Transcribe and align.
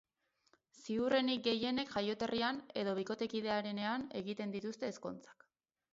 Ziurrenik 0.79 1.43
gehienek 1.47 1.93
jaioterrian, 1.97 2.63
edo 2.85 2.97
bikotearenean 3.03 4.09
egiten 4.23 4.57
dituzte 4.57 4.91
ezkontzak. 4.95 5.51